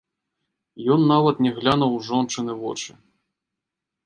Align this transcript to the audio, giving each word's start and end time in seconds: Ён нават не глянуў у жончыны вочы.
Ён 0.95 1.01
нават 1.13 1.43
не 1.47 1.51
глянуў 1.57 1.91
у 1.99 2.01
жончыны 2.09 2.53
вочы. 2.63 2.91